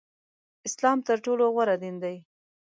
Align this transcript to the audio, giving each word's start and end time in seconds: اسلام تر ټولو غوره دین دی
اسلام 0.67 0.97
تر 1.07 1.17
ټولو 1.25 1.43
غوره 1.53 1.75
دین 1.81 1.95
دی 2.03 2.17